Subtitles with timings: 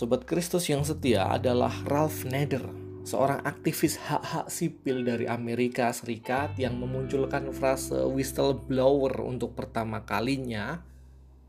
[0.00, 2.64] Sobat Kristus yang setia adalah Ralph Nader,
[3.04, 10.80] seorang aktivis hak-hak sipil dari Amerika Serikat yang memunculkan frase whistleblower untuk pertama kalinya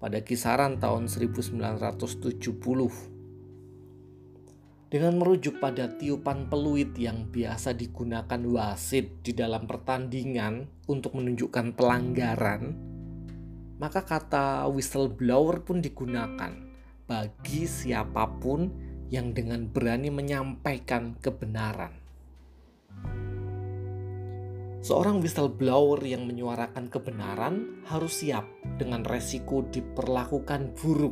[0.04, 2.44] pada kisaran tahun 1970
[4.92, 12.76] dengan merujuk pada tiupan peluit yang biasa digunakan wasit di dalam pertandingan untuk menunjukkan pelanggaran,
[13.80, 16.71] maka kata whistleblower pun digunakan
[17.12, 18.72] bagi siapa pun
[19.12, 21.92] yang dengan berani menyampaikan kebenaran.
[24.80, 28.48] Seorang whistleblower yang menyuarakan kebenaran harus siap
[28.80, 31.12] dengan resiko diperlakukan buruk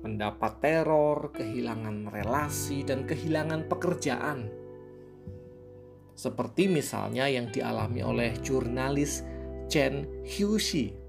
[0.00, 4.48] mendapat teror, kehilangan relasi, dan kehilangan pekerjaan.
[6.16, 9.20] Seperti misalnya yang dialami oleh jurnalis
[9.68, 11.05] Chen Hiuxi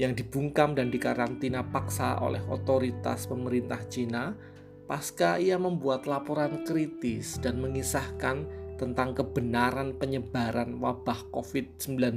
[0.00, 4.32] yang dibungkam dan dikarantina paksa oleh otoritas pemerintah Cina
[4.88, 8.48] pasca ia membuat laporan kritis dan mengisahkan
[8.80, 12.16] tentang kebenaran penyebaran wabah COVID-19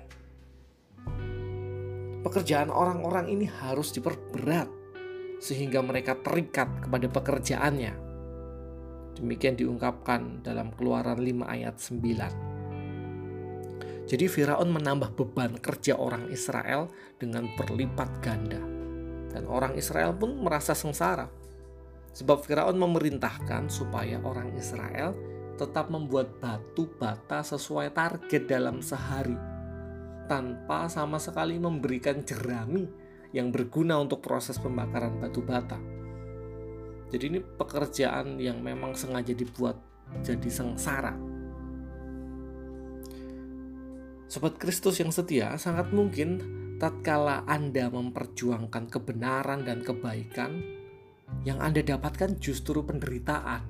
[2.23, 4.71] Pekerjaan orang-orang ini harus diperberat
[5.43, 7.91] sehingga mereka terikat kepada pekerjaannya.
[9.19, 14.07] Demikian diungkapkan dalam Keluaran 5 ayat 9.
[14.07, 16.87] Jadi Firaun menambah beban kerja orang Israel
[17.19, 18.72] dengan berlipat ganda.
[19.33, 21.25] Dan orang Israel pun merasa sengsara.
[22.13, 25.17] Sebab Firaun memerintahkan supaya orang Israel
[25.57, 29.53] tetap membuat batu bata sesuai target dalam sehari
[30.25, 32.87] tanpa sama sekali memberikan jerami
[33.33, 35.77] yang berguna untuk proses pembakaran batu bata.
[37.13, 39.77] Jadi ini pekerjaan yang memang sengaja dibuat
[40.25, 41.13] jadi sengsara.
[44.29, 46.41] Sobat Kristus yang setia, sangat mungkin
[46.83, 50.59] tatkala Anda memperjuangkan kebenaran dan kebaikan,
[51.47, 53.63] yang Anda dapatkan justru penderitaan.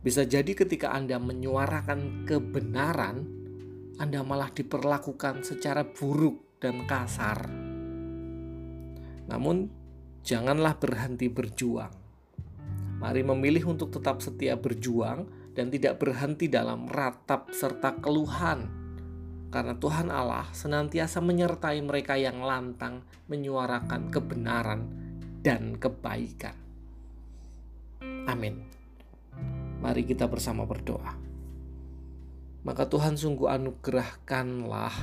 [0.00, 3.28] Bisa jadi ketika Anda menyuarakan kebenaran,
[4.00, 7.44] Anda malah diperlakukan secara buruk dan kasar
[9.28, 9.72] namun,
[10.20, 11.92] janganlah berhenti berjuang.
[13.00, 18.83] Mari memilih untuk tetap setia berjuang dan tidak berhenti dalam ratap serta keluhan.
[19.54, 24.82] Karena Tuhan Allah senantiasa menyertai mereka yang lantang menyuarakan kebenaran
[25.46, 26.58] dan kebaikan.
[28.26, 28.66] Amin.
[29.78, 31.14] Mari kita bersama berdoa.
[32.66, 34.96] Maka Tuhan sungguh anugerahkanlah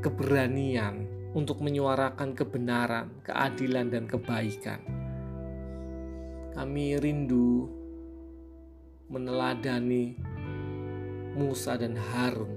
[0.00, 1.04] keberanian
[1.36, 4.80] untuk menyuarakan kebenaran, keadilan, dan kebaikan.
[6.56, 7.68] Kami rindu
[9.10, 10.14] meneladani
[11.34, 12.54] Musa dan Harun,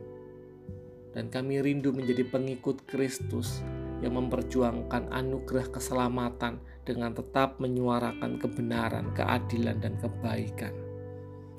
[1.17, 3.65] dan kami rindu menjadi pengikut Kristus
[4.05, 10.77] yang memperjuangkan anugerah keselamatan dengan tetap menyuarakan kebenaran, keadilan, dan kebaikan.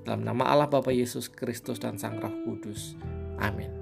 [0.06, 2.94] Dalam nama Allah Bapa Yesus Kristus dan Sang Roh Kudus.
[3.42, 3.77] Amin.